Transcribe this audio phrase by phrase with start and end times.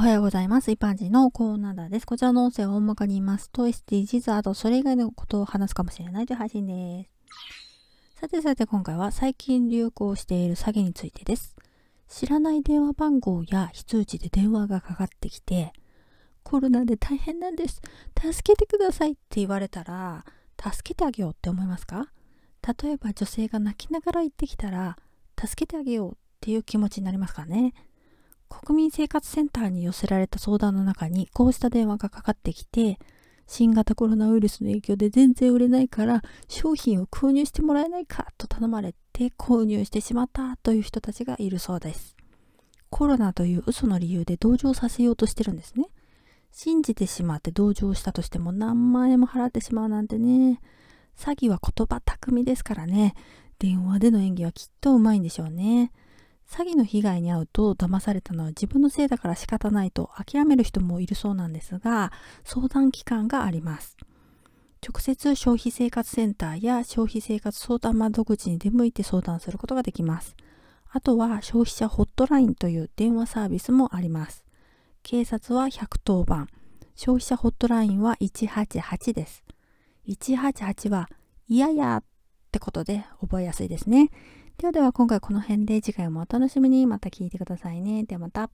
[0.00, 0.70] おはようございます。
[0.70, 2.06] 一般人のコーナーです。
[2.06, 8.18] こちらの音声を大まかに言いますと、SDGs、あとそれ以外のことを話すかもしれないという配信です。
[8.18, 11.54] さてさて今回は最近流行している詐欺についてです。
[12.08, 15.74] 知らない電話番号や非通知で電話がかかってきて、
[16.44, 17.82] コロナで大変なんです。
[18.18, 20.24] 助けてくださいって言われたら、
[20.58, 22.06] 助けてあげようって思いますか？
[22.82, 24.96] 例えば女性が泣きながら言ってきたら、
[25.38, 27.74] 助けてあげようっていう気持ちになりますかね？
[28.50, 32.98] 国民生活センターに寄せられた相談の中にこうした電話がかかってきて
[33.46, 42.16] 新型コロナウイルスの影響で全然売れないから商品を購入してもらえないかと頼まれて購入してしまったという人たちがいるそうです。
[42.90, 45.86] コロナという嘘の理由で同情させようとしてるんですね。
[46.52, 50.60] 信じてしまって同情したとしても何万円も払ってしまうなんてね。
[51.16, 53.14] 詐欺は言葉巧みですからね。
[53.58, 55.92] 電話での演技はきっとうまいんでしょうね。
[56.50, 62.10] 詐欺の被害に遭うと騙されたのは自分のせいだから仕方ないと諦める人もいるそうなんですが
[62.42, 63.96] 相談機関があります。
[64.82, 70.34] 直接消費生活センターや消費生活相談窓口に出向いて相談することができます。
[70.90, 74.44] あとは消費者ホットラインという電話サービスもあります。
[75.02, 76.48] 警察は110番。
[76.96, 79.44] 消費者ホットラインは188です。
[80.08, 81.08] 188は
[81.46, 82.04] いややっ
[82.50, 84.10] てことで覚えやすいですね。
[84.60, 88.04] ではでは今回この辺で次回もお楽しみにまた聞いてくださいね。
[88.04, 88.50] ではまた。